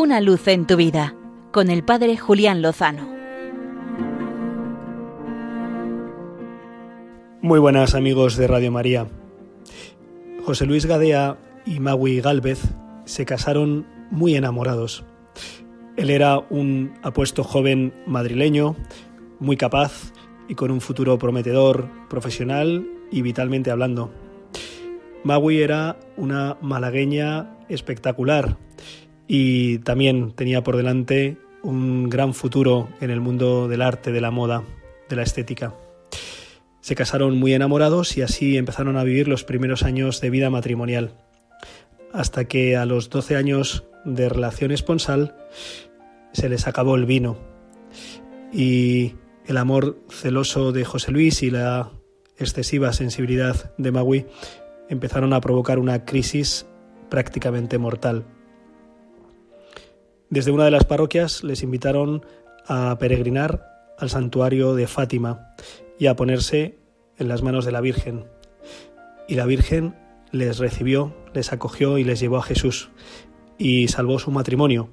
Una 0.00 0.22
luz 0.22 0.48
en 0.48 0.66
tu 0.66 0.76
vida 0.76 1.14
con 1.52 1.68
el 1.68 1.84
Padre 1.84 2.16
Julián 2.16 2.62
Lozano. 2.62 3.06
Muy 7.42 7.58
buenas 7.58 7.94
amigos 7.94 8.38
de 8.38 8.46
Radio 8.46 8.72
María. 8.72 9.08
José 10.42 10.64
Luis 10.64 10.86
Gadea 10.86 11.36
y 11.66 11.80
Magui 11.80 12.22
Gálvez 12.22 12.62
se 13.04 13.26
casaron 13.26 13.86
muy 14.10 14.36
enamorados. 14.36 15.04
Él 15.98 16.08
era 16.08 16.38
un 16.48 16.94
apuesto 17.02 17.44
joven 17.44 17.92
madrileño, 18.06 18.76
muy 19.38 19.58
capaz 19.58 20.14
y 20.48 20.54
con 20.54 20.70
un 20.70 20.80
futuro 20.80 21.18
prometedor, 21.18 21.90
profesional 22.08 22.88
y 23.12 23.20
vitalmente 23.20 23.70
hablando. 23.70 24.10
Magui 25.24 25.60
era 25.60 26.00
una 26.16 26.56
malagueña 26.62 27.58
espectacular 27.68 28.56
y 29.32 29.78
también 29.78 30.32
tenía 30.32 30.64
por 30.64 30.76
delante 30.76 31.36
un 31.62 32.10
gran 32.10 32.34
futuro 32.34 32.88
en 33.00 33.10
el 33.10 33.20
mundo 33.20 33.68
del 33.68 33.80
arte, 33.80 34.10
de 34.10 34.20
la 34.20 34.32
moda, 34.32 34.64
de 35.08 35.14
la 35.14 35.22
estética. 35.22 35.72
Se 36.80 36.96
casaron 36.96 37.38
muy 37.38 37.54
enamorados 37.54 38.16
y 38.16 38.22
así 38.22 38.56
empezaron 38.56 38.96
a 38.96 39.04
vivir 39.04 39.28
los 39.28 39.44
primeros 39.44 39.84
años 39.84 40.20
de 40.20 40.30
vida 40.30 40.50
matrimonial, 40.50 41.14
hasta 42.12 42.46
que 42.46 42.76
a 42.76 42.86
los 42.86 43.08
12 43.08 43.36
años 43.36 43.84
de 44.04 44.28
relación 44.28 44.72
esponsal 44.72 45.36
se 46.32 46.48
les 46.48 46.66
acabó 46.66 46.96
el 46.96 47.06
vino 47.06 47.38
y 48.52 49.14
el 49.46 49.58
amor 49.58 49.96
celoso 50.08 50.72
de 50.72 50.84
José 50.84 51.12
Luis 51.12 51.44
y 51.44 51.52
la 51.52 51.92
excesiva 52.36 52.92
sensibilidad 52.92 53.72
de 53.78 53.92
Magui 53.92 54.26
empezaron 54.88 55.32
a 55.34 55.40
provocar 55.40 55.78
una 55.78 56.04
crisis 56.04 56.66
prácticamente 57.08 57.78
mortal. 57.78 58.24
Desde 60.30 60.52
una 60.52 60.64
de 60.64 60.70
las 60.70 60.84
parroquias 60.84 61.42
les 61.42 61.64
invitaron 61.64 62.24
a 62.68 62.96
peregrinar 63.00 63.66
al 63.98 64.10
santuario 64.10 64.76
de 64.76 64.86
Fátima 64.86 65.54
y 65.98 66.06
a 66.06 66.14
ponerse 66.14 66.78
en 67.18 67.26
las 67.26 67.42
manos 67.42 67.64
de 67.64 67.72
la 67.72 67.80
Virgen. 67.80 68.26
Y 69.26 69.34
la 69.34 69.44
Virgen 69.44 69.96
les 70.30 70.58
recibió, 70.58 71.16
les 71.34 71.52
acogió 71.52 71.98
y 71.98 72.04
les 72.04 72.20
llevó 72.20 72.36
a 72.36 72.42
Jesús 72.42 72.90
y 73.58 73.88
salvó 73.88 74.20
su 74.20 74.30
matrimonio 74.30 74.92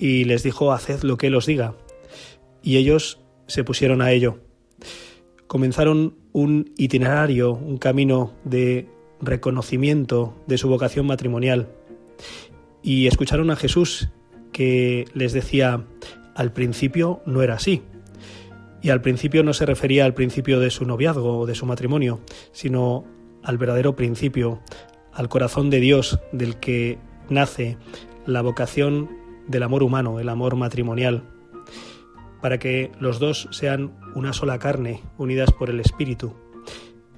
y 0.00 0.24
les 0.24 0.42
dijo 0.42 0.72
haced 0.72 1.02
lo 1.02 1.16
que 1.16 1.28
él 1.28 1.36
os 1.36 1.46
diga. 1.46 1.74
Y 2.60 2.76
ellos 2.76 3.20
se 3.46 3.62
pusieron 3.62 4.02
a 4.02 4.10
ello. 4.10 4.40
Comenzaron 5.46 6.16
un 6.32 6.72
itinerario, 6.76 7.52
un 7.52 7.78
camino 7.78 8.32
de 8.42 8.88
reconocimiento 9.20 10.34
de 10.48 10.58
su 10.58 10.68
vocación 10.68 11.06
matrimonial 11.06 11.68
y 12.82 13.06
escucharon 13.06 13.52
a 13.52 13.56
Jesús 13.56 14.10
que 14.56 15.04
les 15.12 15.34
decía, 15.34 15.84
al 16.34 16.50
principio 16.50 17.20
no 17.26 17.42
era 17.42 17.56
así. 17.56 17.82
Y 18.80 18.88
al 18.88 19.02
principio 19.02 19.42
no 19.42 19.52
se 19.52 19.66
refería 19.66 20.06
al 20.06 20.14
principio 20.14 20.60
de 20.60 20.70
su 20.70 20.86
noviazgo 20.86 21.40
o 21.40 21.44
de 21.44 21.54
su 21.54 21.66
matrimonio, 21.66 22.20
sino 22.52 23.04
al 23.42 23.58
verdadero 23.58 23.96
principio, 23.96 24.62
al 25.12 25.28
corazón 25.28 25.68
de 25.68 25.80
Dios 25.80 26.20
del 26.32 26.56
que 26.56 26.98
nace 27.28 27.76
la 28.24 28.40
vocación 28.40 29.10
del 29.46 29.62
amor 29.62 29.82
humano, 29.82 30.20
el 30.20 30.28
amor 30.30 30.56
matrimonial, 30.56 31.24
para 32.40 32.58
que 32.58 32.90
los 32.98 33.18
dos 33.18 33.48
sean 33.50 33.94
una 34.14 34.32
sola 34.32 34.58
carne, 34.58 35.02
unidas 35.18 35.52
por 35.52 35.68
el 35.68 35.80
Espíritu. 35.80 36.34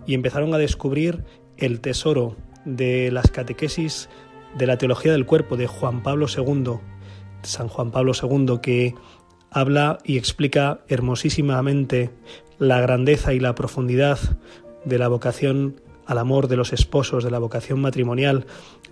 Y 0.09 0.15
empezaron 0.15 0.53
a 0.55 0.59
descubrir 0.59 1.23
el 1.57 1.81
tesoro 1.81 2.35
de 2.65 3.13
las 3.13 3.31
catequesis 3.31 4.09
de 4.57 4.67
la 4.67 4.77
teología 4.77 5.13
del 5.13 5.25
cuerpo 5.25 5.57
de 5.57 5.69
Juan 5.69 6.03
Pablo 6.03 6.27
II, 6.27 6.81
San 7.43 7.69
Juan 7.69 7.91
Pablo 7.91 8.13
II, 8.21 8.59
que 8.63 8.95
habla 9.51 9.99
y 10.05 10.19
explica 10.19 10.81
hermosísimamente 10.89 12.11
la 12.59 12.81
grandeza 12.81 13.35
y 13.35 13.41
la 13.41 13.55
profundidad 13.55 14.19
de 14.85 14.99
la 14.99 15.09
vocación 15.09 15.81
al 16.07 16.19
amor 16.19 16.49
de 16.49 16.57
los 16.57 16.73
esposos, 16.73 17.25
de 17.25 17.31
la 17.31 17.39
vocación 17.39 17.81
matrimonial, 17.81 18.47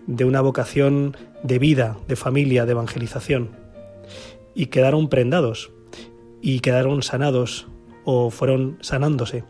de 0.07 0.25
una 0.25 0.41
vocación 0.41 1.17
de 1.43 1.59
vida, 1.59 1.97
de 2.09 2.17
familia, 2.17 2.67
de 2.67 2.73
evangelización. 2.73 3.51
Y 4.55 4.67
quedaron 4.67 5.09
prendados, 5.09 5.71
y 6.41 6.61
quedaron 6.61 7.03
sanados, 7.03 7.67
o 8.05 8.31
fueron 8.31 8.79
sanándose 8.83 9.45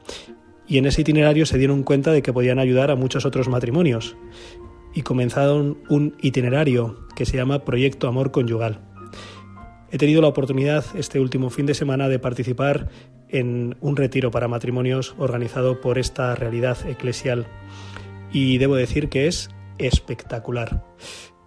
y 0.69 0.78
en 0.78 0.87
ese 0.87 1.03
itinerario 1.03 1.47
se 1.47 1.59
dieron 1.59 1.82
cuenta 1.82 2.12
de 2.12 2.22
que 2.22 2.32
podían 2.32 2.59
ayudar 2.59 2.91
a 2.91 2.97
muchos 2.97 3.25
otros 3.25 3.49
matrimonios 3.49 4.16
y 4.94 5.03
comenzaron 5.03 5.78
un 5.88 6.16
itinerario 6.20 7.06
que 7.15 7.26
se 7.26 7.37
llama 7.37 7.65
Proyecto 7.65 8.09
Amor 8.09 8.31
Conyugal. 8.31 8.81
He 9.96 9.98
tenido 9.98 10.20
la 10.20 10.28
oportunidad 10.28 10.84
este 10.94 11.20
último 11.20 11.48
fin 11.48 11.64
de 11.64 11.72
semana 11.72 12.10
de 12.10 12.18
participar 12.18 12.90
en 13.30 13.76
un 13.80 13.96
retiro 13.96 14.30
para 14.30 14.46
matrimonios 14.46 15.14
organizado 15.16 15.80
por 15.80 15.96
esta 15.96 16.34
realidad 16.34 16.76
eclesial 16.86 17.46
y 18.30 18.58
debo 18.58 18.76
decir 18.76 19.08
que 19.08 19.26
es 19.26 19.48
espectacular. 19.78 20.84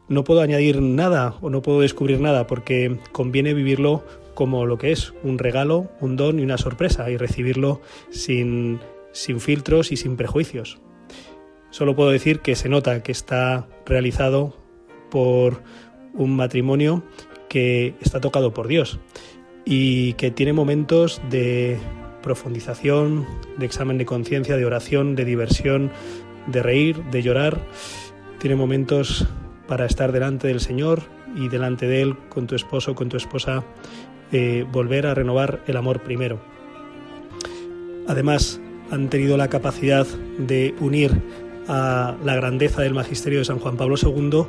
No 0.07 0.23
puedo 0.23 0.41
añadir 0.41 0.81
nada 0.81 1.35
o 1.41 1.51
no 1.51 1.61
puedo 1.61 1.81
descubrir 1.81 2.21
nada 2.21 2.47
porque 2.47 2.97
conviene 3.11 3.53
vivirlo 3.53 4.03
como 4.33 4.65
lo 4.65 4.79
que 4.79 4.93
es, 4.93 5.13
un 5.21 5.37
regalo, 5.37 5.91
un 6.01 6.15
don 6.15 6.39
y 6.39 6.41
una 6.41 6.57
sorpresa 6.57 7.07
y 7.11 7.17
recibirlo 7.17 7.81
sin 8.09 8.79
sin 9.11 9.39
filtros 9.41 9.91
y 9.91 9.95
sin 9.95 10.17
prejuicios. 10.17 10.79
Solo 11.69 11.95
puedo 11.95 12.09
decir 12.09 12.39
que 12.39 12.55
se 12.55 12.67
nota 12.67 13.03
que 13.03 13.11
está 13.11 13.67
realizado 13.85 14.57
por 15.11 15.61
un 16.15 16.35
matrimonio 16.35 17.03
que 17.49 17.95
está 18.01 18.21
tocado 18.21 18.53
por 18.53 18.67
Dios 18.67 18.99
y 19.65 20.13
que 20.13 20.31
tiene 20.31 20.53
momentos 20.53 21.21
de 21.29 21.77
profundización, 22.21 23.25
de 23.57 23.65
examen 23.65 23.97
de 23.97 24.05
conciencia, 24.05 24.55
de 24.57 24.65
oración, 24.65 25.15
de 25.15 25.25
diversión, 25.25 25.91
de 26.47 26.63
reír, 26.63 27.03
de 27.05 27.21
llorar. 27.21 27.59
Tiene 28.39 28.55
momentos 28.55 29.27
para 29.67 29.85
estar 29.85 30.11
delante 30.11 30.47
del 30.47 30.59
Señor 30.59 31.03
y 31.35 31.49
delante 31.49 31.87
de 31.87 32.01
Él, 32.01 32.17
con 32.29 32.47
tu 32.47 32.55
esposo, 32.55 32.95
con 32.95 33.09
tu 33.09 33.17
esposa, 33.17 33.63
eh, 34.31 34.65
volver 34.71 35.05
a 35.05 35.13
renovar 35.13 35.61
el 35.67 35.77
amor 35.77 36.01
primero. 36.01 36.39
Además, 38.07 38.59
han 38.91 39.09
tenido 39.09 39.37
la 39.37 39.49
capacidad 39.49 40.07
de 40.39 40.73
unir 40.79 41.21
a 41.67 42.15
la 42.23 42.35
grandeza 42.35 42.81
del 42.81 42.95
magisterio 42.95 43.39
de 43.39 43.45
San 43.45 43.59
Juan 43.59 43.77
Pablo 43.77 43.95
II 44.01 44.47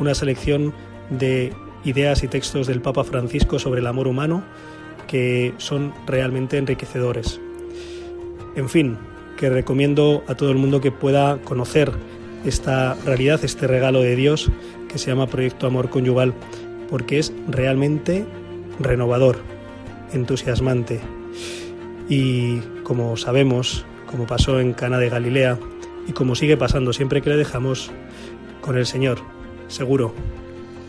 una 0.00 0.14
selección 0.14 0.72
de 1.10 1.52
ideas 1.84 2.22
y 2.22 2.28
textos 2.28 2.66
del 2.66 2.80
Papa 2.80 3.04
Francisco 3.04 3.58
sobre 3.58 3.80
el 3.80 3.86
amor 3.86 4.08
humano 4.08 4.42
que 5.06 5.54
son 5.58 5.92
realmente 6.06 6.58
enriquecedores. 6.58 7.40
En 8.56 8.68
fin, 8.68 8.96
que 9.36 9.50
recomiendo 9.50 10.24
a 10.26 10.34
todo 10.34 10.50
el 10.50 10.56
mundo 10.56 10.80
que 10.80 10.92
pueda 10.92 11.38
conocer 11.38 11.92
esta 12.44 12.94
realidad, 13.04 13.44
este 13.44 13.66
regalo 13.66 14.00
de 14.00 14.16
Dios 14.16 14.50
que 14.88 14.98
se 14.98 15.10
llama 15.10 15.26
Proyecto 15.26 15.66
Amor 15.66 15.90
Conyugal, 15.90 16.34
porque 16.88 17.18
es 17.18 17.32
realmente 17.48 18.26
renovador, 18.78 19.38
entusiasmante, 20.12 21.00
y 22.08 22.58
como 22.82 23.16
sabemos, 23.16 23.86
como 24.10 24.26
pasó 24.26 24.60
en 24.60 24.72
Cana 24.74 24.98
de 24.98 25.08
Galilea 25.08 25.58
y 26.06 26.12
como 26.12 26.34
sigue 26.34 26.56
pasando 26.56 26.92
siempre 26.92 27.22
que 27.22 27.30
le 27.30 27.36
dejamos 27.36 27.90
con 28.60 28.76
el 28.76 28.86
Señor, 28.86 29.18
seguro, 29.68 30.12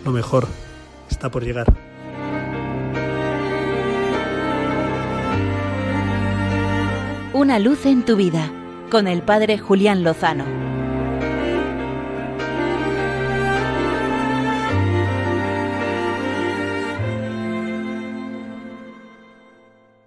lo 0.06 0.12
mejor 0.12 0.48
está 1.13 1.29
por 1.29 1.44
llegar. 1.44 1.72
Una 7.34 7.59
luz 7.59 7.85
en 7.85 8.03
tu 8.03 8.16
vida 8.16 8.51
con 8.91 9.07
el 9.07 9.22
Padre 9.22 9.57
Julián 9.57 10.03
Lozano. 10.03 10.73